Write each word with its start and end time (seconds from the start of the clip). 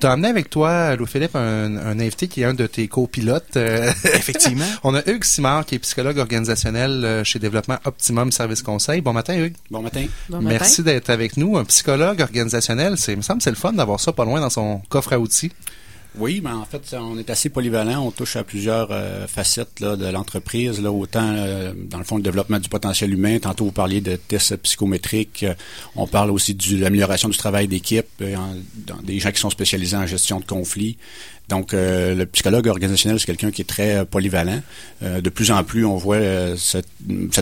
Tu 0.00 0.06
as 0.06 0.12
amené 0.12 0.28
avec 0.28 0.48
toi, 0.48 0.96
Louis-Philippe, 0.96 1.36
un, 1.36 1.76
un, 1.76 2.00
invité 2.00 2.26
qui 2.26 2.40
est 2.40 2.44
un 2.46 2.54
de 2.54 2.66
tes 2.66 2.88
copilotes. 2.88 3.58
Euh, 3.58 3.90
Effectivement. 4.04 4.64
On 4.82 4.94
a 4.94 5.06
Hugues 5.06 5.24
Simard, 5.24 5.66
qui 5.66 5.74
est 5.74 5.78
psychologue 5.78 6.16
organisationnel 6.16 7.04
euh, 7.04 7.22
chez 7.22 7.38
Développement 7.38 7.76
Optimum 7.84 8.32
Service 8.32 8.62
Conseil. 8.62 9.02
Bon 9.02 9.12
matin, 9.12 9.36
Hugues. 9.36 9.56
Bon 9.70 9.82
matin. 9.82 10.06
Bon 10.30 10.40
Merci 10.40 10.82
d'être 10.82 11.10
avec 11.10 11.36
nous. 11.36 11.58
Un 11.58 11.66
psychologue 11.66 12.22
organisationnel, 12.22 12.96
c'est, 12.96 13.12
il 13.12 13.18
me 13.18 13.22
semble 13.22 13.42
c'est 13.42 13.50
le 13.50 13.56
fun 13.56 13.74
d'avoir 13.74 14.00
ça 14.00 14.12
pas 14.12 14.24
loin 14.24 14.40
dans 14.40 14.48
son 14.48 14.80
coffre 14.88 15.12
à 15.12 15.18
outils. 15.18 15.52
Oui, 16.18 16.40
mais 16.42 16.50
en 16.50 16.64
fait, 16.64 16.94
on 16.98 17.18
est 17.18 17.30
assez 17.30 17.50
polyvalent. 17.50 18.04
On 18.04 18.10
touche 18.10 18.36
à 18.36 18.42
plusieurs 18.42 18.88
euh, 18.90 19.26
facettes 19.26 19.80
de 19.80 20.06
l'entreprise. 20.10 20.80
Là, 20.80 20.90
autant 20.90 21.34
euh, 21.36 21.72
dans 21.76 21.98
le 21.98 22.04
fond 22.04 22.16
le 22.16 22.22
développement 22.22 22.58
du 22.58 22.68
potentiel 22.68 23.12
humain. 23.12 23.38
Tantôt 23.38 23.66
vous 23.66 23.72
parliez 23.72 24.00
de 24.00 24.16
tests 24.16 24.56
psychométriques. 24.56 25.46
on 25.94 26.06
parle 26.06 26.30
aussi 26.30 26.54
de 26.54 26.76
l'amélioration 26.78 27.28
du 27.28 27.36
travail 27.36 27.68
d'équipe. 27.68 28.08
Euh, 28.22 28.36
des 29.04 29.20
gens 29.20 29.30
qui 29.30 29.40
sont 29.40 29.50
spécialisés 29.50 29.96
en 29.96 30.06
gestion 30.06 30.40
de 30.40 30.44
conflits. 30.44 30.96
Donc, 31.50 31.74
euh, 31.74 32.14
le 32.14 32.26
psychologue 32.26 32.68
organisationnel, 32.68 33.18
c'est 33.18 33.26
quelqu'un 33.26 33.50
qui 33.50 33.62
est 33.62 33.66
très 33.66 33.96
euh, 33.96 34.04
polyvalent. 34.04 34.62
Euh, 35.02 35.20
de 35.20 35.30
plus 35.30 35.50
en 35.50 35.64
plus, 35.64 35.84
on 35.84 35.96
voit 35.96 36.20
cette, 36.56 36.86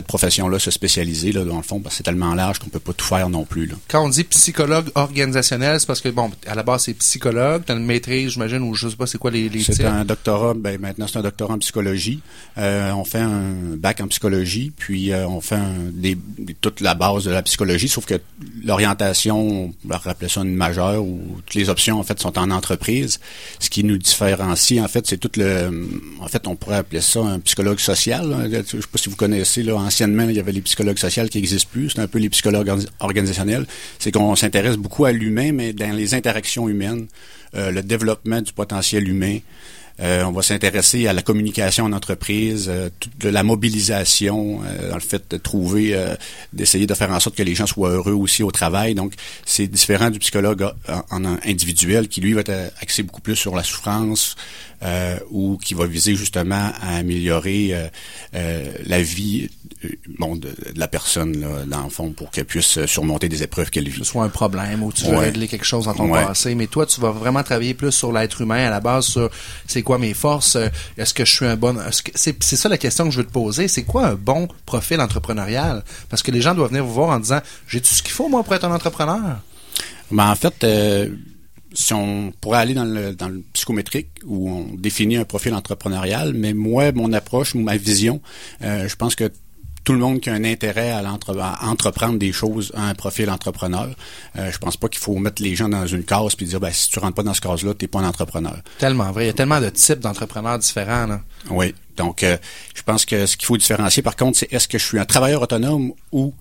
profession-là 0.07 0.57
se 0.57 0.71
spécialiser, 0.71 1.31
là, 1.31 1.43
dans 1.45 1.57
le 1.57 1.63
fond, 1.63 1.79
parce 1.79 1.93
que 1.93 1.97
c'est 1.97 2.03
tellement 2.03 2.33
large 2.33 2.57
qu'on 2.57 2.69
peut 2.69 2.79
pas 2.79 2.93
tout 2.93 3.05
faire 3.05 3.29
non 3.29 3.45
plus. 3.45 3.67
Là. 3.67 3.75
Quand 3.87 4.03
on 4.03 4.09
dit 4.09 4.23
psychologue 4.23 4.89
organisationnel, 4.95 5.79
c'est 5.79 5.85
parce 5.85 6.01
que, 6.01 6.09
bon, 6.09 6.31
à 6.47 6.55
la 6.55 6.63
base, 6.63 6.85
c'est 6.85 6.95
psychologue, 6.95 7.63
tu 7.65 7.71
as 7.71 7.75
une 7.75 7.85
maîtrise, 7.85 8.31
j'imagine, 8.31 8.63
ou 8.63 8.73
je 8.73 8.89
sais 8.89 8.95
pas 8.95 9.05
c'est 9.05 9.19
quoi 9.19 9.29
les, 9.29 9.47
les 9.47 9.61
C'est 9.61 9.85
un 9.85 10.05
doctorat, 10.05 10.55
ben, 10.55 10.79
maintenant, 10.79 11.05
c'est 11.07 11.19
un 11.19 11.21
doctorat 11.21 11.53
en 11.53 11.59
psychologie. 11.59 12.21
on 12.57 13.03
fait 13.05 13.19
un 13.19 13.75
bac 13.77 14.01
en 14.01 14.07
psychologie, 14.07 14.71
puis 14.75 15.13
on 15.13 15.41
fait 15.41 15.59
des, 15.93 16.17
toute 16.61 16.81
la 16.81 16.95
base 16.95 17.25
de 17.25 17.31
la 17.31 17.43
psychologie, 17.43 17.89
sauf 17.89 18.05
que 18.05 18.15
l'orientation, 18.63 19.39
on 19.39 19.73
va 19.85 19.97
rappeler 19.97 20.29
ça 20.29 20.41
une 20.41 20.55
majeure, 20.55 21.03
ou 21.03 21.21
toutes 21.45 21.55
les 21.55 21.69
options, 21.69 21.99
en 21.99 22.03
fait, 22.03 22.19
sont 22.19 22.39
en 22.39 22.49
entreprise, 22.49 23.19
ce 23.59 23.69
qui 23.69 23.83
nous 23.83 23.98
différencie, 23.99 24.81
en 24.81 24.87
fait, 24.87 25.05
c'est 25.05 25.17
tout 25.17 25.31
le... 25.37 25.89
En 26.19 26.27
fait, 26.27 26.47
on 26.47 26.55
pourrait 26.55 26.77
appeler 26.77 27.01
ça 27.01 27.19
un 27.19 27.39
psychologue 27.39 27.79
social. 27.79 28.49
Je 28.51 28.57
ne 28.57 28.63
sais 28.63 28.77
pas 28.91 28.97
si 28.97 29.09
vous 29.09 29.15
connaissez, 29.15 29.63
là, 29.63 29.75
anciennement, 29.75 30.23
il 30.23 30.35
y 30.35 30.39
avait 30.39 30.51
les 30.51 30.61
psychologues 30.61 30.97
sociaux 30.97 31.25
qui 31.25 31.37
n'existent 31.37 31.69
plus. 31.71 31.91
C'est 31.91 31.99
un 31.99 32.07
peu 32.07 32.19
les 32.19 32.29
psychologues 32.29 32.71
organisationnels. 32.99 33.65
C'est 33.99 34.11
qu'on 34.11 34.35
s'intéresse 34.35 34.77
beaucoup 34.77 35.05
à 35.05 35.11
l'humain, 35.11 35.51
mais 35.51 35.73
dans 35.73 35.95
les 35.95 36.13
interactions 36.13 36.67
humaines, 36.67 37.07
euh, 37.55 37.71
le 37.71 37.81
développement 37.81 38.41
du 38.41 38.53
potentiel 38.53 39.07
humain, 39.07 39.39
euh, 40.01 40.23
on 40.23 40.31
va 40.31 40.41
s'intéresser 40.41 41.07
à 41.07 41.13
la 41.13 41.21
communication 41.21 41.85
en 41.85 41.91
entreprise, 41.91 42.67
euh, 42.69 42.89
toute 42.99 43.23
la 43.25 43.43
mobilisation, 43.43 44.61
euh, 44.63 44.89
dans 44.89 44.95
le 44.95 45.01
fait 45.01 45.23
de 45.29 45.37
trouver, 45.37 45.95
d'essayer 46.53 46.87
de 46.87 46.93
faire 46.93 47.11
en 47.11 47.19
sorte 47.19 47.35
que 47.35 47.43
les 47.43 47.55
gens 47.55 47.67
soient 47.67 47.89
heureux 47.89 48.13
aussi 48.13 48.43
au 48.43 48.51
travail. 48.51 48.95
Donc, 48.95 49.13
c'est 49.45 49.67
différent 49.67 50.09
du 50.09 50.19
psychologue 50.19 50.65
en, 51.11 51.25
individuel 51.25 52.07
qui, 52.07 52.21
lui, 52.21 52.33
va 52.33 52.41
être 52.41 52.71
axé 52.81 53.03
beaucoup 53.03 53.21
plus 53.21 53.35
sur 53.35 53.55
la 53.55 53.63
souffrance 53.63 54.35
ou 55.29 55.57
qui 55.57 55.73
va 55.73 55.85
viser 55.85 56.15
justement 56.15 56.71
à 56.81 56.95
améliorer 56.97 57.75
la 58.33 59.01
vie 59.01 59.49
bon, 60.17 60.35
de, 60.35 60.49
la 60.75 60.87
personne, 60.87 61.41
là, 61.41 61.65
dans 61.67 61.83
le 61.83 61.89
fond, 61.89 62.11
pour 62.11 62.31
qu'elle 62.31 62.45
puisse 62.45 62.85
surmonter 62.85 63.27
des 63.27 63.43
épreuves 63.43 63.69
qu'elle 63.69 63.85
vit. 63.85 63.99
Que 63.99 64.05
ce 64.05 64.11
soit 64.11 64.23
un 64.23 64.29
problème 64.29 64.83
ou 64.83 64.93
tu 64.93 65.05
veux 65.05 65.17
régler 65.17 65.47
quelque 65.47 65.65
chose 65.65 65.85
dans 65.85 65.93
ton 65.93 66.09
passé. 66.09 66.55
Mais 66.55 66.67
toi, 66.67 66.85
tu 66.85 67.01
vas 67.01 67.11
vraiment 67.11 67.43
travailler 67.43 67.73
plus 67.73 67.91
sur 67.91 68.13
l'être 68.13 68.41
humain 68.41 68.67
à 68.67 68.69
la 68.69 68.79
base, 68.79 69.05
sur 69.05 69.29
c'est 69.67 69.81
mes 69.97 70.13
forces, 70.13 70.55
euh, 70.55 70.67
est-ce 70.97 71.13
que 71.13 71.25
je 71.25 71.31
suis 71.31 71.45
un 71.45 71.55
bon... 71.55 71.77
C'est 72.15 72.41
ça 72.41 72.69
la 72.69 72.77
question 72.77 73.05
que 73.05 73.11
je 73.11 73.17
veux 73.17 73.25
te 73.25 73.31
poser, 73.31 73.67
c'est 73.67 73.83
quoi 73.83 74.07
un 74.07 74.15
bon 74.15 74.47
profil 74.65 75.01
entrepreneurial? 75.01 75.83
Parce 76.09 76.21
que 76.21 76.31
les 76.31 76.41
gens 76.41 76.53
doivent 76.53 76.69
venir 76.69 76.85
vous 76.85 76.93
voir 76.93 77.09
en 77.09 77.19
disant, 77.19 77.39
j'ai 77.67 77.81
tout 77.81 77.93
ce 77.93 78.03
qu'il 78.03 78.13
faut, 78.13 78.29
moi, 78.29 78.43
pour 78.43 78.53
être 78.53 78.65
un 78.65 78.73
entrepreneur? 78.73 79.39
Ben, 80.11 80.29
en 80.29 80.35
fait, 80.35 80.63
euh, 80.63 81.09
si 81.73 81.93
on 81.93 82.31
pourrait 82.41 82.59
aller 82.59 82.73
dans 82.73 82.85
le, 82.85 83.13
dans 83.13 83.29
le 83.29 83.43
psychométrique 83.53 84.09
où 84.25 84.49
on 84.49 84.75
définit 84.75 85.17
un 85.17 85.25
profil 85.25 85.53
entrepreneurial, 85.53 86.33
mais 86.33 86.53
moi, 86.53 86.91
mon 86.91 87.13
approche 87.13 87.55
ou 87.55 87.59
ma 87.59 87.77
vision, 87.77 88.21
euh, 88.61 88.87
je 88.87 88.95
pense 88.95 89.15
que 89.15 89.31
tout 89.83 89.93
le 89.93 89.99
monde 89.99 90.19
qui 90.19 90.29
a 90.29 90.33
un 90.33 90.43
intérêt 90.43 90.91
à, 90.91 91.03
entreprendre 91.61 92.19
des 92.19 92.31
choses 92.31 92.71
a 92.75 92.87
un 92.87 92.93
profil 92.93 93.29
entrepreneur. 93.29 93.89
Euh, 94.37 94.51
je 94.51 94.57
pense 94.57 94.77
pas 94.77 94.87
qu'il 94.87 95.01
faut 95.01 95.15
mettre 95.15 95.41
les 95.41 95.55
gens 95.55 95.69
dans 95.69 95.85
une 95.85 96.03
case 96.03 96.35
puis 96.35 96.45
dire 96.45 96.59
ben, 96.59 96.71
si 96.71 96.89
tu 96.89 96.99
rentres 96.99 97.15
pas 97.15 97.23
dans 97.23 97.33
ce 97.33 97.41
case-là, 97.41 97.73
tu 97.73 97.85
n'es 97.85 97.87
pas 97.87 97.99
un 97.99 98.07
entrepreneur. 98.07 98.57
Tellement 98.77 99.11
vrai. 99.11 99.25
Il 99.25 99.27
y 99.27 99.31
a 99.31 99.33
tellement 99.33 99.61
de 99.61 99.69
types 99.69 99.99
d'entrepreneurs 99.99 100.59
différents. 100.59 101.07
Là. 101.07 101.21
Oui. 101.49 101.73
Donc, 101.97 102.23
euh, 102.23 102.37
je 102.73 102.83
pense 102.83 103.05
que 103.05 103.25
ce 103.25 103.35
qu'il 103.35 103.45
faut 103.45 103.57
différencier, 103.57 104.03
par 104.03 104.15
contre, 104.15 104.37
c'est 104.37 104.51
est-ce 104.53 104.67
que 104.67 104.77
je 104.77 104.85
suis 104.85 104.99
un 104.99 105.05
travailleur 105.05 105.41
autonome 105.41 105.93
ou 106.11 106.33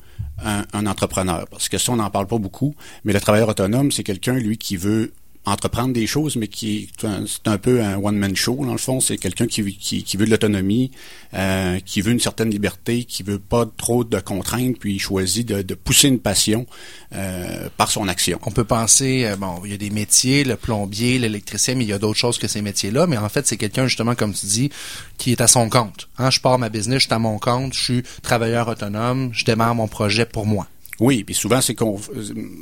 un, 0.45 0.65
un 0.73 0.87
entrepreneur? 0.87 1.47
Parce 1.51 1.69
que 1.69 1.79
ça, 1.79 1.93
on 1.93 1.97
n'en 1.97 2.11
parle 2.11 2.27
pas 2.27 2.39
beaucoup, 2.39 2.75
mais 3.05 3.13
le 3.13 3.21
travailleur 3.21 3.49
autonome, 3.49 3.91
c'est 3.91 4.05
quelqu'un, 4.05 4.35
lui, 4.35 4.57
qui 4.57 4.77
veut 4.77 5.13
entreprendre 5.45 5.93
des 5.93 6.07
choses, 6.07 6.37
mais 6.37 6.49
qui 6.49 6.91
c'est 7.01 7.49
un 7.49 7.59
peu 7.59 7.83
un 7.83 7.97
one-man 7.97 8.37
show, 8.37 8.57
dans 8.65 8.73
le 8.73 8.79
fond. 8.79 9.01
C'est 9.01 9.17
quelqu'un 9.17 9.47
qui, 9.47 9.77
qui, 9.77 10.17
veut 10.17 10.27
de 10.27 10.31
l'autonomie, 10.31 10.91
euh, 11.35 11.79
qui 11.85 12.01
veut 12.01 12.13
une 12.13 12.21
certaine 12.21 12.51
liberté, 12.51 13.05
qui 13.05 13.23
veut 13.23 13.39
pas 13.39 13.67
trop 13.77 14.05
de 14.05 14.21
contraintes, 14.21 14.79
puis 14.79 14.95
il 14.95 14.99
choisit 14.99 15.47
de, 15.47 15.63
de 15.63 15.75
pousser 15.75 16.09
une 16.09 16.19
passion 16.19 16.67
euh, 17.15 17.69
par 17.77 17.91
son 17.91 18.09
action. 18.09 18.39
On 18.45 18.51
peut 18.51 18.65
penser, 18.65 19.25
euh, 19.25 19.37
bon, 19.37 19.61
il 19.65 19.71
y 19.71 19.75
a 19.75 19.79
des 19.79 19.91
métiers, 19.91 20.45
le 20.45 20.57
plombier, 20.57 21.19
l'électricien, 21.19 21.75
mais 21.75 21.85
il 21.85 21.91
y 21.91 21.93
a 21.93 21.99
d'autres 21.99 22.19
choses 22.19 22.39
que 22.39 22.49
ces 22.49 22.63
métiers-là. 22.63 23.07
Mais 23.07 23.17
en 23.17 23.29
fait, 23.29 23.47
c'est 23.47 23.57
quelqu'un, 23.57 23.87
justement, 23.87 24.15
comme 24.15 24.35
tu 24.35 24.47
dis, 24.47 24.71
qui 25.17 25.33
est 25.33 25.41
à 25.41 25.47
son 25.47 25.69
compte. 25.69 26.09
Hein, 26.19 26.31
je 26.31 26.41
pars 26.41 26.59
ma 26.59 26.69
business, 26.69 27.01
je 27.01 27.07
suis 27.07 27.15
à 27.15 27.19
mon 27.19 27.39
compte, 27.39 27.75
je 27.75 27.83
suis 27.83 28.03
travailleur 28.23 28.69
autonome, 28.69 29.31
je 29.33 29.45
démarre 29.45 29.75
mon 29.75 29.89
projet 29.89 30.27
pour 30.27 30.47
moi. 30.47 30.67
Oui, 31.01 31.23
puis 31.23 31.35
souvent 31.35 31.61
c'est 31.61 31.75
qu'on 31.75 32.01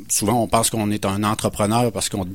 souvent 0.09 0.43
on 0.43 0.47
pense 0.47 0.69
qu'on 0.69 0.91
est 0.91 1.05
un 1.05 1.23
entrepreneur 1.23 1.91
parce 1.91 2.07
qu'on 2.09 2.27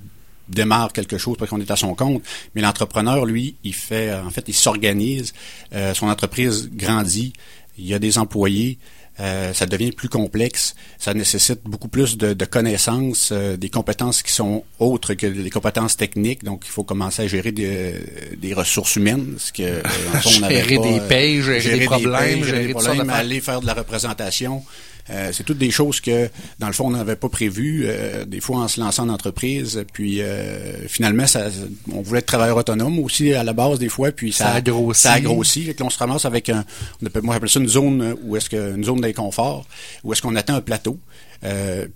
démarre 0.49 0.93
quelque 0.93 1.19
chose 1.19 1.37
parce 1.39 1.51
qu'on 1.51 1.61
est 1.61 1.71
à 1.71 1.77
son 1.77 1.95
compte. 1.95 2.23
Mais 2.55 2.63
l'entrepreneur, 2.63 3.25
lui, 3.25 3.57
il 3.65 3.75
fait, 3.75 4.11
euh, 4.11 4.25
en 4.25 4.31
fait, 4.31 4.45
il 4.49 4.55
s'organise, 4.55 5.33
euh, 5.75 5.95
son 5.95 6.09
entreprise 6.09 6.71
grandit, 6.73 7.33
il 7.79 7.87
y 7.87 7.95
a 7.95 7.99
des 7.99 8.19
employés, 8.19 8.79
euh, 9.21 9.53
ça 9.53 9.67
devient 9.67 9.93
plus 9.93 10.09
complexe, 10.09 10.75
ça 10.99 11.13
nécessite 11.13 11.61
beaucoup 11.65 11.89
plus 11.89 12.17
de, 12.17 12.45
connaissances, 12.45 13.33
des 13.33 13.69
compétences 13.69 14.23
qui 14.23 14.33
sont 14.33 14.65
autres 14.79 15.15
que 15.15 15.27
des 15.27 15.51
compétences 15.51 15.97
techniques. 15.97 16.45
Donc, 16.45 16.63
il 16.65 16.71
faut 16.71 16.85
commencer 16.85 17.23
à 17.23 17.27
gérer 17.27 17.53
des, 17.53 18.55
ressources 18.55 18.97
humaines, 18.97 19.35
ce 19.39 19.53
que 19.53 19.83
on 20.27 20.49
gérer 20.49 20.79
des 20.79 21.01
payes, 21.09 21.43
gérer, 21.43 21.79
des 21.79 21.85
problèmes, 21.85 22.45
gérer, 22.45 22.67
des 22.67 22.75
problèmes, 22.75 23.11
aller 23.11 23.41
faire 23.41 23.61
de 23.61 23.67
la 23.67 23.75
représentation. 23.75 24.63
Euh, 25.11 25.31
c'est 25.33 25.45
toutes 25.45 25.59
des 25.59 25.71
choses 25.71 26.01
que, 26.01 26.29
dans 26.59 26.69
le 26.69 26.73
fond, 26.73 26.87
on 26.87 26.91
n'avait 26.91 27.17
pas 27.17 27.29
prévues. 27.29 27.85
Euh, 27.87 28.25
des 28.25 28.41
fois, 28.41 28.59
en 28.59 28.69
se 28.69 28.81
lançant 28.81 29.05
en 29.05 29.09
entreprise, 29.09 29.85
puis 29.93 30.23
euh, 30.23 30.87
finalement, 30.89 31.27
ça, 31.27 31.49
on 31.93 32.03
voulait 32.03 32.21
être 32.21 32.27
travailleur 32.27 32.57
autonome 32.57 32.99
aussi 33.01 33.33
à 33.35 33.43
la 33.43 33.53
base 33.53 33.79
des 33.79 33.89
fois, 33.89 34.13
puis 34.13 34.33
ça, 34.33 34.45
ça 34.45 34.53
a 34.55 34.61
grossi. 34.61 35.01
Ça 35.01 35.13
a 35.13 35.21
grossi. 35.21 35.65
Fait 35.65 35.83
on 35.83 35.91
se 35.91 35.99
ramasse 35.99 36.25
avec 36.25 36.49
un, 36.49 36.65
on 37.03 37.07
appelle, 37.07 37.23
moi 37.23 37.35
j'appelle 37.35 37.49
ça 37.49 37.61
une 37.61 37.69
zone 37.69 38.15
où 38.23 38.37
est-ce 38.37 38.49
que 38.49 38.77
une 38.77 38.85
zone 38.85 39.01
d'inconfort, 39.01 39.67
où 40.05 40.13
est-ce 40.13 40.23
qu'on 40.23 40.37
atteint 40.37 40.55
un 40.55 40.61
plateau. 40.61 40.99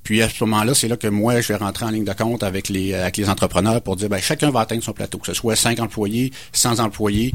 puis 0.03 0.23
à 0.23 0.29
ce 0.29 0.43
moment-là, 0.45 0.75
c'est 0.75 0.89
là 0.89 0.97
que 0.97 1.07
moi, 1.07 1.41
je 1.41 1.49
vais 1.49 1.57
rentrer 1.57 1.87
en 1.87 1.91
ligne 1.91 2.05
de 2.05 2.13
compte 2.13 2.43
avec 2.43 2.69
les 2.69 2.95
avec 2.95 3.17
les 3.17 3.29
entrepreneurs 3.29 3.81
pour 3.83 3.95
dire, 3.97 4.09
ben 4.09 4.21
chacun 4.21 4.51
va 4.51 4.61
atteindre 4.61 4.83
son 4.83 4.93
plateau, 4.93 5.19
que 5.19 5.27
ce 5.27 5.35
soit 5.35 5.55
5 5.55 5.79
employés, 5.79 6.33
100 6.53 6.81
employés. 6.81 7.33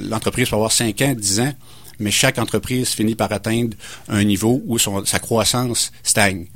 L'entreprise 0.00 0.48
va 0.50 0.56
avoir 0.56 0.72
5 0.72 1.00
ans, 1.02 1.14
10 1.14 1.40
ans 1.40 1.52
mais 2.00 2.10
chaque 2.10 2.38
entreprise 2.38 2.88
finit 2.90 3.14
par 3.14 3.30
atteindre 3.32 3.76
un 4.08 4.24
niveau 4.24 4.62
où 4.66 4.78
sa 4.78 5.18
croissance 5.18 5.92
stagne. 6.02 6.46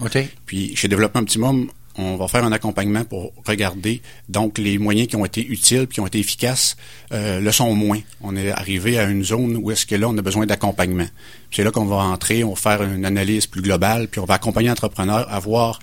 Puis 0.46 0.74
chez 0.74 0.88
Développement 0.88 1.20
Optimum, 1.20 1.68
on 1.96 2.16
va 2.16 2.26
faire 2.28 2.44
un 2.44 2.52
accompagnement 2.52 3.04
pour 3.04 3.32
regarder 3.46 4.02
donc 4.28 4.58
les 4.58 4.78
moyens 4.78 5.06
qui 5.06 5.16
ont 5.16 5.24
été 5.24 5.46
utiles 5.46 5.86
qui 5.86 6.00
ont 6.00 6.06
été 6.06 6.18
efficaces 6.18 6.76
euh, 7.12 7.40
le 7.40 7.52
sont 7.52 7.72
moins. 7.74 8.00
On 8.20 8.34
est 8.34 8.50
arrivé 8.50 8.98
à 8.98 9.04
une 9.04 9.22
zone 9.22 9.56
où 9.56 9.70
est-ce 9.70 9.86
que 9.86 9.94
là 9.94 10.08
on 10.08 10.18
a 10.18 10.22
besoin 10.22 10.46
d'accompagnement. 10.46 11.06
C'est 11.52 11.62
là 11.62 11.70
qu'on 11.70 11.84
va 11.84 11.96
entrer, 11.96 12.42
on 12.42 12.54
va 12.54 12.56
faire 12.56 12.82
une 12.82 13.04
analyse 13.04 13.46
plus 13.46 13.62
globale, 13.62 14.08
puis 14.08 14.20
on 14.20 14.24
va 14.24 14.34
accompagner 14.34 14.68
l'entrepreneur 14.68 15.28
à 15.30 15.36
avoir 15.36 15.78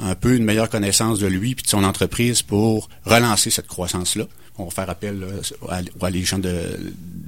un 0.00 0.14
peu 0.14 0.36
une 0.36 0.44
meilleure 0.44 0.70
connaissance 0.70 1.18
de 1.18 1.26
lui 1.26 1.54
puis 1.54 1.64
de 1.64 1.68
son 1.68 1.84
entreprise 1.84 2.42
pour 2.42 2.88
relancer 3.04 3.50
cette 3.50 3.66
croissance 3.66 4.16
là 4.16 4.24
on 4.58 4.64
va 4.64 4.70
faire 4.70 4.90
appel 4.90 5.24
à, 5.68 5.80
à, 6.04 6.10
les 6.10 6.22
gens 6.22 6.38
de, 6.38 6.52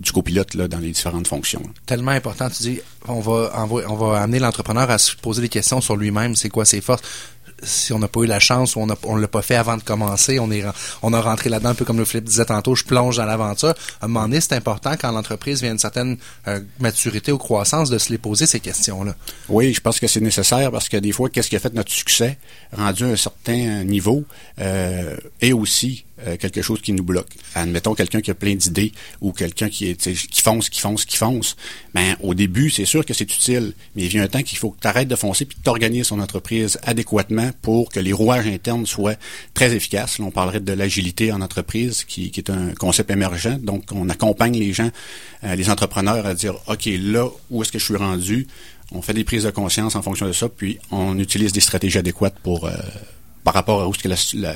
du 0.01 0.13
copilote 0.13 0.55
là, 0.55 0.67
dans 0.67 0.79
les 0.79 0.91
différentes 0.91 1.29
fonctions. 1.29 1.63
Tellement 1.87 2.11
important, 2.11 2.51
tu 2.51 2.63
dis, 2.63 2.81
on 3.07 3.21
va, 3.21 3.53
on 3.57 3.97
va 3.97 4.21
amener 4.21 4.41
l'entrepreneur 4.41 4.91
à 4.91 4.99
se 4.99 5.15
poser 5.15 5.41
des 5.41 5.49
questions 5.49 5.81
sur 5.81 5.97
lui-même, 5.97 6.35
c'est 6.35 6.49
quoi 6.49 6.65
ses 6.65 6.81
forces? 6.81 7.03
Si 7.63 7.93
on 7.93 7.99
n'a 7.99 8.09
pas 8.09 8.21
eu 8.21 8.27
la 8.27 8.41
chance 8.41 8.77
ou 8.77 8.81
on 8.81 8.87
ne 9.17 9.21
l'a 9.21 9.29
pas 9.29 9.43
fait 9.43 9.57
avant 9.57 9.77
de 9.77 9.83
commencer, 9.83 10.39
on 10.39 10.51
est 10.51 10.65
on 11.03 11.13
a 11.13 11.21
rentré 11.21 11.51
là-dedans 11.51 11.71
un 11.71 11.75
peu 11.75 11.85
comme 11.85 11.99
le 11.99 12.05
Philippe 12.05 12.25
disait 12.25 12.45
tantôt, 12.45 12.75
je 12.75 12.85
plonge 12.85 13.17
dans 13.17 13.25
l'aventure. 13.25 13.75
À 14.01 14.05
un 14.05 14.09
moment 14.09 14.23
donné, 14.27 14.41
c'est 14.41 14.55
important 14.55 14.93
quand 15.01 15.11
l'entreprise 15.13 15.63
vient 15.63 15.73
une 15.73 15.79
certaine 15.79 16.17
euh, 16.49 16.61
maturité 16.79 17.33
ou 17.33 17.39
croissance 17.39 17.91
de 17.91 17.99
se 17.99 18.11
les 18.11 18.19
poser 18.19 18.47
ces 18.47 18.61
questions-là. 18.61 19.15
Oui, 19.49 19.73
je 19.73 19.81
pense 19.81 20.01
que 20.01 20.07
c'est 20.07 20.21
nécessaire 20.21 20.71
parce 20.71 20.89
que 20.89 20.97
des 20.97 21.13
fois, 21.13 21.29
qu'est-ce 21.29 21.49
qui 21.49 21.57
a 21.57 21.61
fait 21.61 21.75
notre 21.75 21.93
succès 21.93 22.39
rendu 22.73 23.05
à 23.05 23.09
un 23.09 23.17
certain 23.17 23.85
niveau 23.85 24.25
euh, 24.59 25.17
et 25.41 25.53
aussi 25.53 26.05
euh, 26.27 26.37
quelque 26.37 26.63
chose 26.63 26.81
qui 26.81 26.93
nous 26.93 27.03
bloque. 27.03 27.31
Admettons 27.55 27.95
quelqu'un 27.95 28.21
qui 28.21 28.31
a 28.31 28.35
plein 28.35 28.55
d'idées 28.55 28.93
ou 29.21 29.33
quelqu'un 29.33 29.69
qui 29.69 29.97
qui 29.97 30.43
fonce, 30.43 30.69
qui 30.69 30.81
fonce, 30.81 31.05
qui 31.05 31.17
fonce. 31.17 31.57
Ben 31.95 32.17
au 32.21 32.35
début, 32.35 32.71
c'est 32.71 32.85
sûr 32.85 33.05
que 33.05 33.15
c'est 33.15 33.25
utile, 33.25 33.73
mais 33.95 34.03
il 34.03 34.09
vient 34.09 34.23
un 34.23 34.29
temps 34.29 34.43
qu'il 34.43 34.59
faut 34.59 34.71
que 34.71 34.81
tu 34.81 34.87
arrêtes 34.87 35.09
de 35.09 35.17
foncer 35.17 35.45
puis 35.45 35.57
que 35.59 35.63
tu 35.63 35.71
organises 35.71 36.09
ton 36.09 36.21
entreprise 36.21 36.79
adéquatement 36.83 37.51
pour 37.63 37.91
que 37.91 38.01
les 38.01 38.13
rouages 38.13 38.47
internes 38.47 38.87
soient 38.87 39.17
très 39.55 39.75
efficaces. 39.75 40.19
Là, 40.19 40.25
on 40.27 40.31
parlerait 40.31 40.61
de 40.61 40.73
l'agilité 40.73 41.33
en 41.33 41.41
entreprise 41.41 42.05
qui, 42.05 42.31
qui, 42.31 42.41
est 42.41 42.51
un 42.51 42.73
concept 42.79 43.11
émergent. 43.11 43.59
Donc 43.59 43.85
on 43.93 44.09
accompagne 44.09 44.59
les 44.59 44.73
gens, 44.73 44.91
euh, 45.45 45.55
les 45.55 45.71
entrepreneurs 45.71 46.27
à 46.27 46.35
dire 46.35 46.55
OK, 46.67 46.87
là 46.87 47.29
où 47.51 47.63
est-ce 47.63 47.73
que 47.73 47.79
je 47.79 47.85
suis 47.85 47.97
rendu? 47.97 48.47
On 48.93 49.03
fait 49.03 49.15
des 49.15 49.25
prises 49.25 49.45
de 49.45 49.51
conscience 49.51 49.95
en 49.95 50.03
fonction 50.03 50.27
de 50.27 50.33
ça, 50.33 50.49
puis 50.49 50.79
on 50.91 51.19
utilise 51.19 51.53
des 51.53 51.61
stratégies 51.61 51.99
adéquates 51.99 52.39
pour 52.43 52.67
euh, 52.67 52.73
par 53.45 53.55
rapport 53.55 53.81
à 53.81 53.89
où 53.89 53.93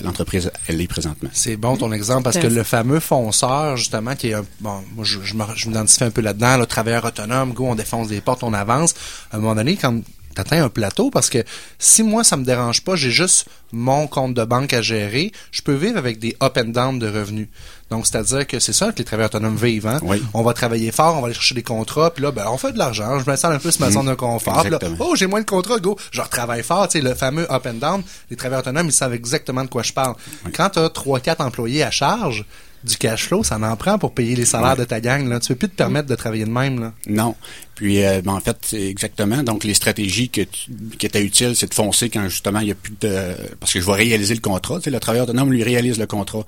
l'entreprise 0.05 0.51
elle 0.69 0.81
est 0.81 0.87
présentement. 0.87 1.31
C'est 1.33 1.57
bon 1.57 1.77
ton 1.77 1.93
exemple 1.93 2.23
parce 2.25 2.39
que 2.39 2.47
le 2.47 2.63
fameux 2.63 3.01
fonceur 3.01 3.77
justement 3.77 4.15
qui 4.15 4.29
est 4.29 4.35
un, 4.35 4.45
bon 4.61 4.83
moi 4.95 5.05
je, 5.05 5.21
je 5.23 5.35
m'identifie 5.69 6.05
un 6.05 6.11
peu 6.11 6.21
là-dedans 6.21 6.59
le 6.59 6.67
travailleur 6.67 7.05
autonome 7.05 7.53
go 7.53 7.67
on 7.67 7.75
défonce 7.75 8.09
des 8.09 8.21
portes 8.21 8.43
on 8.43 8.53
avance 8.53 8.95
à 9.33 9.37
un 9.37 9.41
moment 9.41 9.55
donné 9.55 9.77
quand 9.77 10.01
t'atteins 10.35 10.65
un 10.65 10.69
plateau 10.69 11.11
parce 11.11 11.31
que 11.31 11.45
si 11.79 12.03
moi 12.03 12.25
ça 12.25 12.37
me 12.37 12.45
dérange 12.45 12.83
pas, 12.83 12.97
j'ai 12.97 13.11
juste 13.11 13.47
mon 13.73 14.07
compte 14.07 14.35
de 14.35 14.45
banque 14.45 14.73
à 14.73 14.83
gérer, 14.83 15.33
je 15.51 15.63
peux 15.63 15.75
vivre 15.75 15.99
avec 15.99 16.19
des 16.19 16.37
up 16.43 16.59
and 16.59 16.71
down 16.71 16.99
de 16.99 17.09
revenus. 17.09 17.49
Donc 17.91 18.07
c'est-à-dire 18.07 18.47
que 18.47 18.61
c'est 18.61 18.73
ça 18.73 18.93
que 18.93 18.99
les 18.99 19.05
travailleurs 19.05 19.31
autonomes 19.31 19.57
vivent. 19.57 19.87
Hein? 19.87 20.01
On 20.33 20.43
va 20.43 20.53
travailler 20.55 20.91
fort, 20.93 21.17
on 21.17 21.21
va 21.21 21.27
aller 21.27 21.35
chercher 21.35 21.55
des 21.55 21.63
contrats, 21.63 22.13
puis 22.13 22.23
là 22.23 22.33
ben 22.33 22.45
on 22.49 22.59
fait 22.59 22.73
de 22.73 22.79
l'argent, 22.79 23.19
je 23.19 23.31
me 23.31 23.37
sens 23.37 23.53
un 23.53 23.59
peu 23.59 23.71
sur 23.71 23.81
ma 23.81 23.91
zone 23.91 24.07
de 24.07 24.15
confort. 24.15 24.69
Là, 24.69 24.79
oh 25.01 25.15
j'ai 25.17 25.27
moins 25.27 25.41
de 25.41 25.47
contrats, 25.47 25.79
go, 25.79 25.97
je 26.11 26.21
retravaille 26.21 26.63
fort. 26.63 26.89
Tu 26.89 26.99
sais 26.99 27.05
le 27.05 27.15
fameux 27.15 27.51
up 27.53 27.67
and 27.67 27.75
down, 27.75 28.03
les 28.31 28.37
travailleurs 28.37 28.61
autonomes 28.61 28.87
ils 28.87 28.93
savent 28.93 29.15
exactement 29.15 29.65
de 29.65 29.69
quoi 29.69 29.83
je 29.83 29.93
parle. 29.93 30.15
Quand 30.55 30.71
tu 30.71 30.79
as 30.79 30.89
trois 30.89 31.21
quatre 31.21 31.41
employés 31.41 31.83
à 31.83 31.91
charge, 31.91 32.45
du 32.85 32.97
cash 32.97 33.29
flow, 33.29 33.43
ça 33.43 33.59
en 33.59 33.77
prend 33.77 33.99
pour 33.99 34.13
payer 34.13 34.37
les 34.37 34.45
salaires 34.45 34.77
de 34.77 34.85
ta 34.85 35.01
gang. 35.01 35.27
Là. 35.29 35.41
Tu 35.41 35.49
peux 35.49 35.55
plus 35.55 35.69
te 35.69 35.75
permettre 35.75 36.09
de 36.09 36.15
travailler 36.15 36.45
de 36.45 36.51
même. 36.51 36.81
Là. 36.81 36.93
Non. 37.07 37.35
Puis, 37.75 38.05
euh, 38.05 38.21
ben, 38.23 38.35
en 38.35 38.41
fait, 38.41 38.57
c'est 38.63 38.89
exactement. 38.89 39.43
Donc, 39.43 39.65
les 39.65 39.75
stratégies 39.75 40.29
que 40.29 40.43
qui 40.43 41.07
étaient 41.07 41.23
utiles, 41.23 41.57
c'est 41.57 41.69
de 41.69 41.75
foncer 41.75 42.11
quand 42.11 42.29
justement 42.29 42.61
il 42.61 42.67
n'y 42.67 42.73
a 42.73 42.77
plus 42.77 42.95
de... 43.01 43.35
Parce 43.59 43.73
que 43.73 43.81
je 43.81 43.87
vais 43.87 43.95
réaliser 43.95 44.35
le 44.35 44.41
contrat. 44.41 44.77
Tu 44.77 44.85
sais, 44.85 44.91
le 44.91 45.01
travailleur 45.01 45.27
autonome 45.27 45.51
lui 45.51 45.63
réalise 45.63 45.99
le 45.99 46.07
contrat. 46.07 46.45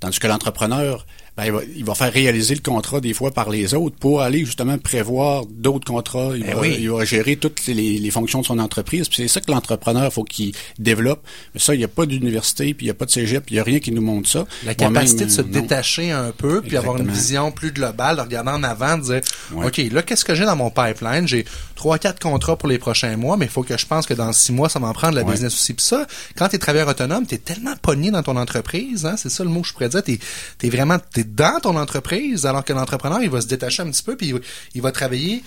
Tandis 0.00 0.18
que 0.18 0.26
l'entrepreneur, 0.26 1.06
ben, 1.38 1.60
il, 1.76 1.84
va, 1.84 1.94
faire 1.94 2.12
réaliser 2.12 2.56
le 2.56 2.60
contrat 2.60 3.00
des 3.00 3.14
fois 3.14 3.30
par 3.30 3.48
les 3.48 3.72
autres 3.72 3.94
pour 3.94 4.22
aller 4.22 4.44
justement 4.44 4.76
prévoir 4.76 5.46
d'autres 5.46 5.86
contrats. 5.86 6.32
Il, 6.34 6.42
ben 6.42 6.56
va, 6.56 6.66
il, 6.66 6.90
va, 6.90 7.04
gérer 7.04 7.36
toutes 7.36 7.64
les, 7.68 8.10
fonctions 8.10 8.40
de 8.40 8.46
son 8.46 8.58
entreprise. 8.58 9.08
Puis 9.08 9.18
c'est 9.18 9.28
ça 9.28 9.40
que 9.40 9.48
l'entrepreneur 9.52 10.12
faut 10.12 10.24
qu'il 10.24 10.52
développe. 10.80 11.24
Mais 11.54 11.60
ça, 11.60 11.76
il 11.76 11.78
n'y 11.78 11.84
a 11.84 11.88
pas 11.88 12.06
d'université, 12.06 12.74
puis 12.74 12.86
il 12.86 12.88
n'y 12.88 12.90
a 12.90 12.94
pas 12.94 13.04
de 13.04 13.12
cégep, 13.12 13.46
puis 13.46 13.54
il 13.54 13.58
n'y 13.58 13.60
a 13.60 13.62
rien 13.62 13.78
qui 13.78 13.92
nous 13.92 14.02
montre 14.02 14.28
ça. 14.28 14.46
La 14.66 14.74
capacité 14.74 15.26
de 15.26 15.30
se 15.30 15.42
détacher 15.42 16.10
un 16.10 16.32
peu, 16.32 16.60
puis 16.60 16.76
avoir 16.76 16.96
une 16.96 17.08
vision 17.08 17.52
plus 17.52 17.70
globale, 17.70 18.16
de 18.16 18.22
regarder 18.22 18.50
en 18.50 18.64
avant, 18.64 18.98
de 18.98 19.04
dire, 19.04 19.20
OK, 19.54 19.80
là, 19.92 20.02
qu'est-ce 20.02 20.24
que 20.24 20.34
j'ai 20.34 20.44
dans 20.44 20.56
mon 20.56 20.70
pipeline? 20.70 21.28
J'ai 21.28 21.44
trois, 21.76 21.98
quatre 21.98 22.20
contrats 22.20 22.56
pour 22.56 22.68
les 22.68 22.78
prochains 22.78 23.16
mois, 23.16 23.36
mais 23.36 23.44
il 23.44 23.50
faut 23.50 23.62
que 23.62 23.78
je 23.78 23.86
pense 23.86 24.06
que 24.06 24.14
dans 24.14 24.32
six 24.32 24.50
mois, 24.50 24.68
ça 24.68 24.80
va 24.80 24.88
en 24.88 24.92
prendre 24.92 25.14
la 25.14 25.22
business 25.22 25.54
aussi. 25.54 25.72
Puis 25.74 25.86
ça, 25.86 26.04
quand 26.36 26.48
tu 26.48 26.56
es 26.56 26.58
travailleur 26.58 26.88
autonome, 26.88 27.26
tu 27.26 27.36
es 27.36 27.38
tellement 27.38 27.76
pogné 27.80 28.10
dans 28.10 28.24
ton 28.24 28.36
entreprise, 28.36 29.06
hein, 29.06 29.14
c'est 29.16 29.30
ça 29.30 29.44
le 29.44 29.50
mot 29.50 29.60
que 29.60 29.68
je 29.68 29.72
pourrais 29.72 29.88
dire, 29.88 30.02
tu 30.02 30.18
es, 30.64 30.68
vraiment 30.68 30.98
dans 31.34 31.60
ton 31.60 31.76
entreprise, 31.76 32.46
alors 32.46 32.64
que 32.64 32.72
l'entrepreneur, 32.72 33.22
il 33.22 33.30
va 33.30 33.40
se 33.40 33.46
détacher 33.46 33.82
un 33.82 33.90
petit 33.90 34.02
peu, 34.02 34.16
puis 34.16 34.34
il, 34.74 34.82
va 34.82 34.92
travailler 34.92 35.42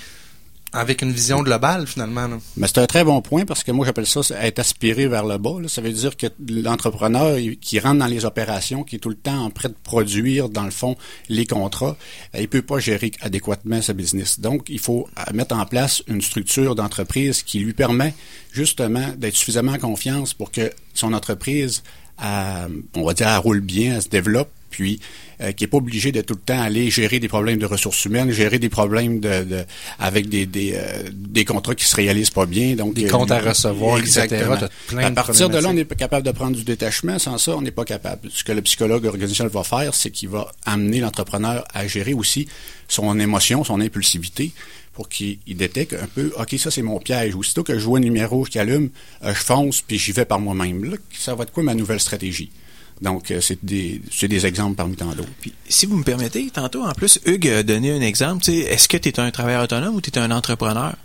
avec 0.74 1.01
une 1.01 1.12
vision 1.12 1.42
globale, 1.42 1.86
finalement. 1.86 2.30
Mais 2.56 2.68
c'est 2.68 2.78
un 2.78 2.86
très 2.88 3.04
bon 3.04 3.22
point 3.22 3.45
parce 3.45 3.63
que 3.63 3.72
moi, 3.72 3.86
j'appelle 3.86 4.07
ça 4.07 4.22
être 4.42 4.60
aspiré 4.60 5.07
vers 5.07 5.25
le 5.25 5.38
bas. 5.38 5.56
Ça 5.68 5.81
veut 5.81 5.92
dire 5.92 6.16
que 6.16 6.28
l'entrepreneur 6.50 7.38
qui 7.60 7.80
rentre 7.80 8.00
dans 8.00 8.06
les 8.06 8.24
opérations, 8.24 8.83
qui 8.83 8.95
est 8.95 9.00
tout 9.00 9.10
le 9.10 9.16
temps 9.16 9.44
en 9.44 9.50
train 9.50 9.69
de 9.69 9.75
produire, 9.83 10.48
dans 10.48 10.63
le 10.63 10.72
fond, 10.72 10.95
les 11.28 11.45
contrats, 11.45 11.98
il 12.39 12.48
peut 12.48 12.62
pas 12.62 12.80
gérer 12.80 13.12
adéquatement 13.22 13.81
sa 13.81 13.94
business. 13.94 14.39
Donc, 14.39 14.69
il 14.69 14.80
faut 14.80 15.10
mettre 15.34 15.56
en 15.56 15.66
place 15.66 16.04
une 16.07 16.22
structure 16.22 16.75
d'entreprise 16.75 17.44
qui 17.44 17.60
lui 17.60 17.74
permet 17.74 18.13
justement 18.54 19.10
d'être 19.18 19.36
suffisamment 19.36 19.74
en 19.74 19.80
confiance 19.80 20.34
pour 20.34 20.51
que 20.51 20.72
son 20.94 21.12
entreprise, 21.12 21.84
on 22.22 23.04
va 23.04 23.13
dire, 23.13 23.42
roule 23.42 23.62
bien, 23.62 23.95
elle 23.95 24.01
se 24.01 24.10
développe 24.10 24.50
puis 24.72 25.00
euh, 25.42 25.52
qui 25.52 25.66
est 25.66 25.68
pas 25.68 25.78
obligé 25.78 26.12
de 26.12 26.22
tout 26.22 26.34
le 26.34 26.40
temps 26.40 26.60
aller 26.60 26.90
gérer 26.90 27.20
des 27.20 27.28
problèmes 27.28 27.60
de 27.60 27.66
ressources 27.66 28.06
humaines, 28.06 28.32
gérer 28.32 28.58
des 28.58 28.70
problèmes 28.70 29.20
de, 29.20 29.44
de 29.44 29.66
avec 30.00 30.30
des 30.30 30.46
des, 30.46 30.74
euh, 30.76 31.10
des 31.12 31.46
contrats 31.46 31.76
qui 31.76 31.86
se 31.86 31.96
réalisent 31.96 32.32
pas 32.32 32.46
bien, 32.46 32.76
donc 32.76 32.94
des 32.94 33.06
comptes 33.06 33.32
à 33.32 33.40
euh, 33.40 33.50
recevoir, 33.50 33.98
exactement. 33.98 34.58
à 34.98 35.12
partir 35.12 35.50
de 35.50 35.58
là, 35.58 35.70
on 35.70 35.74
n'est 35.74 35.86
pas 35.86 35.96
capable 35.96 36.26
de 36.26 36.32
prendre 36.32 36.56
du 36.56 36.64
détachement. 36.64 37.20
Sans 37.20 37.38
ça, 37.38 37.56
on 37.56 37.62
n'est 37.62 37.72
pas 37.72 37.86
capable. 37.86 38.30
Ce 38.32 38.44
que 38.44 38.52
le 38.52 38.62
psychologue 38.62 39.06
organisationnel 39.06 39.52
va 39.52 39.64
faire, 39.64 39.94
c'est 39.94 40.12
qu'il 40.12 40.30
va 40.30 40.52
amener 40.66 41.00
l'entrepreneur 41.00 41.64
à 41.74 41.86
gérer 41.88 42.14
aussi 42.14 42.48
son 42.88 43.20
émotion, 43.20 43.64
son 43.64 43.82
impulsivité 43.82 44.52
pour 44.94 45.10
qu'il 45.10 45.40
détecte 45.48 45.94
un 45.94 46.08
peu, 46.08 46.32
OK, 46.38 46.56
ça 46.58 46.70
c'est 46.70 46.82
mon 46.82 47.00
piège. 47.00 47.36
Aussitôt 47.36 47.64
que 47.64 47.78
je 47.80 47.86
vois 47.86 47.98
un 47.98 48.02
numéro 48.02 48.44
qui 48.44 48.60
allume, 48.60 48.90
je 49.24 49.32
fonce 49.34 49.82
puis 49.82 49.98
j'y 49.98 50.12
vais 50.12 50.26
par 50.26 50.40
moi-même. 50.40 50.84
Là, 50.84 50.98
ça 51.14 51.34
va 51.34 51.44
être 51.44 51.52
quoi 51.52 51.64
ma 51.64 51.74
nouvelle 51.74 52.00
stratégie? 52.00 52.52
Donc, 53.01 53.31
euh, 53.31 53.42
c'est 53.42 53.63
des, 53.63 54.01
des 54.21 54.45
exemples 54.45 54.75
parmi 54.75 54.95
tant 54.95 55.07
d'autres. 55.07 55.30
Puis, 55.39 55.53
si 55.68 55.86
vous 55.86 55.98
me 55.98 56.03
permettez, 56.03 56.50
tantôt, 56.51 56.83
en 56.83 56.94
plus, 56.94 57.19
Hugues 57.25 57.48
a 57.48 57.63
donné 57.63 57.92
un 57.92 58.01
exemple. 58.01 58.48
Est-ce 58.50 58.88
que 58.88 58.98
tu 58.98 59.09
es 59.09 59.19
un 59.19 59.31
travailleur 59.31 59.63
autonome 59.63 59.95
ou 59.95 60.01
tu 60.01 60.12
es 60.12 60.18
un 60.19 60.31
entrepreneur? 60.31 60.95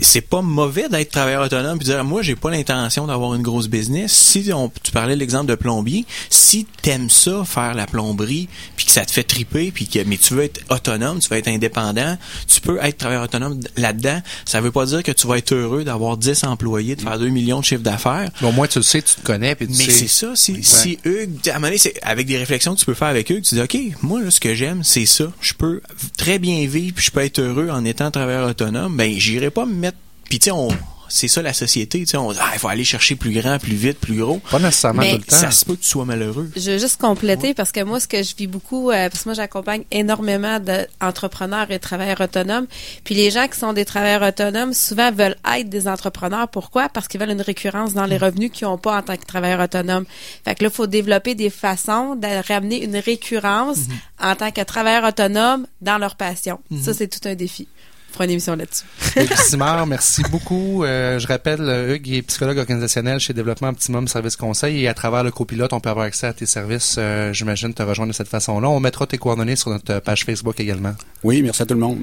c'est 0.00 0.20
pas 0.20 0.42
mauvais 0.42 0.88
d'être 0.88 1.10
travailleur 1.10 1.42
autonome 1.42 1.78
puis 1.78 1.86
dire 1.86 2.02
moi 2.04 2.22
j'ai 2.22 2.36
pas 2.36 2.50
l'intention 2.50 3.06
d'avoir 3.06 3.34
une 3.34 3.42
grosse 3.42 3.68
business 3.68 4.12
si 4.12 4.50
on, 4.52 4.70
tu 4.82 4.92
parlais 4.92 5.14
de 5.14 5.20
l'exemple 5.20 5.46
de 5.46 5.54
plombier 5.54 6.04
si 6.30 6.66
t'aimes 6.82 7.10
ça 7.10 7.44
faire 7.44 7.74
la 7.74 7.86
plomberie 7.86 8.48
puis 8.76 8.86
que 8.86 8.92
ça 8.92 9.04
te 9.04 9.12
fait 9.12 9.22
triper 9.22 9.70
puis 9.70 9.86
que 9.86 9.98
mais 10.04 10.16
tu 10.16 10.34
veux 10.34 10.44
être 10.44 10.60
autonome 10.70 11.18
tu 11.18 11.28
veux 11.28 11.36
être 11.36 11.48
indépendant 11.48 12.16
tu 12.46 12.60
peux 12.60 12.78
être 12.82 12.98
travailleur 12.98 13.24
autonome 13.24 13.60
là-dedans 13.76 14.20
ça 14.44 14.60
veut 14.60 14.72
pas 14.72 14.86
dire 14.86 15.02
que 15.02 15.12
tu 15.12 15.26
vas 15.26 15.38
être 15.38 15.52
heureux 15.52 15.84
d'avoir 15.84 16.16
10 16.16 16.44
employés 16.44 16.96
de 16.96 17.02
faire 17.02 17.18
2 17.18 17.28
millions 17.28 17.60
de 17.60 17.64
chiffres 17.64 17.82
d'affaires 17.82 18.30
au 18.42 18.52
moins 18.52 18.66
tu 18.66 18.78
le 18.78 18.84
sais 18.84 19.02
tu 19.02 19.14
te 19.14 19.20
connais 19.22 19.54
puis 19.54 19.66
tu 19.66 19.78
mais 19.78 19.90
c'est 19.90 20.08
ça 20.08 20.34
si, 20.34 20.62
si 20.62 20.98
Avec 22.02 22.26
des 22.26 22.38
réflexions 22.38 22.74
que 22.74 22.80
tu 22.80 22.86
peux 22.86 22.94
faire 22.94 23.08
avec 23.08 23.30
Hugues 23.30 23.42
tu 23.42 23.54
dis 23.54 23.60
ok 23.60 23.76
moi 24.02 24.22
là, 24.22 24.30
ce 24.30 24.40
que 24.40 24.54
j'aime 24.54 24.82
c'est 24.84 25.06
ça 25.06 25.32
je 25.40 25.52
peux 25.54 25.80
très 26.16 26.38
bien 26.38 26.66
vivre 26.66 26.94
puis 26.94 27.04
je 27.04 27.10
peux 27.10 27.20
être 27.20 27.40
heureux 27.40 27.68
en 27.70 27.84
étant 27.84 28.10
travailleur 28.10 28.48
autonome 28.48 28.96
ben 28.96 29.12
j'irai 29.18 29.50
pas 29.50 29.66
mettre. 29.66 29.98
Puis 30.28 30.38
tu 30.38 30.46
sais, 30.46 30.50
on 30.50 30.68
c'est 31.08 31.28
ça 31.28 31.42
la 31.42 31.52
société, 31.52 32.00
tu 32.00 32.06
sais, 32.06 32.16
on 32.16 32.30
ah, 32.30 32.50
il 32.54 32.58
faut 32.58 32.68
aller 32.68 32.84
chercher 32.84 33.16
plus 33.16 33.32
grand, 33.32 33.58
plus 33.58 33.74
vite, 33.74 33.98
plus 33.98 34.16
gros. 34.16 34.38
Pas 34.50 34.58
nécessairement 34.58 35.02
tout 35.02 35.16
le 35.16 35.22
temps. 35.22 35.36
Ça 35.36 35.50
se 35.50 35.64
peut 35.64 35.74
que 35.76 35.82
tu 35.82 35.88
sois 35.88 36.04
malheureux. 36.04 36.50
Je 36.56 36.72
veux 36.72 36.78
juste 36.78 37.00
compléter 37.00 37.54
parce 37.54 37.72
que 37.72 37.82
moi 37.82 38.00
ce 38.00 38.08
que 38.08 38.22
je 38.22 38.34
vis 38.36 38.46
beaucoup 38.46 38.90
euh, 38.90 39.08
parce 39.08 39.24
que 39.24 39.28
moi 39.28 39.34
j'accompagne 39.34 39.84
énormément 39.90 40.58
d'entrepreneurs 40.60 41.70
et 41.70 41.78
travailleurs 41.78 42.20
autonomes. 42.20 42.66
Puis 43.04 43.14
les 43.14 43.30
gens 43.30 43.48
qui 43.48 43.58
sont 43.58 43.72
des 43.72 43.84
travailleurs 43.84 44.26
autonomes 44.28 44.72
souvent 44.72 45.12
veulent 45.12 45.36
être 45.56 45.68
des 45.68 45.88
entrepreneurs. 45.88 46.48
Pourquoi? 46.48 46.88
Parce 46.88 47.08
qu'ils 47.08 47.20
veulent 47.20 47.30
une 47.30 47.42
récurrence 47.42 47.94
dans 47.94 48.06
les 48.06 48.18
revenus 48.18 48.50
qu'ils 48.52 48.66
n'ont 48.66 48.78
pas 48.78 48.98
en 48.98 49.02
tant 49.02 49.16
que 49.16 49.24
travailleurs 49.24 49.60
autonomes. 49.60 50.04
Fait 50.44 50.54
que 50.54 50.64
là 50.64 50.70
il 50.72 50.74
faut 50.74 50.86
développer 50.86 51.34
des 51.34 51.50
façons 51.50 52.16
de 52.16 52.46
ramener 52.48 52.82
une 52.82 52.96
récurrence 52.96 53.78
mhm. 53.78 54.30
en 54.30 54.34
tant 54.34 54.50
que 54.50 54.62
travailleur 54.62 55.04
autonome 55.04 55.66
dans 55.80 55.98
leur 55.98 56.16
passion. 56.16 56.60
Mhm. 56.70 56.82
Ça 56.82 56.94
c'est 56.94 57.08
tout 57.08 57.28
un 57.28 57.34
défi 57.34 57.68
une 58.24 58.30
émission 58.32 58.56
là-dessus. 58.56 58.84
Simard, 59.36 59.86
merci 59.86 60.22
beaucoup. 60.30 60.84
Euh, 60.84 61.18
je 61.18 61.26
rappelle, 61.26 61.60
Hugues 61.90 62.12
est 62.12 62.22
psychologue 62.22 62.58
organisationnel 62.58 63.20
chez 63.20 63.32
Développement 63.32 63.68
Optimum 63.68 64.08
Service 64.08 64.36
Conseil 64.36 64.82
et 64.82 64.88
à 64.88 64.94
travers 64.94 65.22
le 65.24 65.30
copilote, 65.30 65.72
on 65.72 65.80
peut 65.80 65.90
avoir 65.90 66.06
accès 66.06 66.26
à 66.26 66.32
tes 66.32 66.46
services. 66.46 66.96
Euh, 66.98 67.32
j'imagine 67.32 67.74
te 67.74 67.82
rejoindre 67.82 68.12
de 68.12 68.16
cette 68.16 68.28
façon-là. 68.28 68.68
On 68.68 68.80
mettra 68.80 69.06
tes 69.06 69.18
coordonnées 69.18 69.56
sur 69.56 69.70
notre 69.70 70.00
page 70.00 70.24
Facebook 70.24 70.58
également. 70.60 70.94
Oui, 71.22 71.42
merci 71.42 71.62
à 71.62 71.66
tout 71.66 71.74
le 71.74 71.80
monde. 71.80 71.94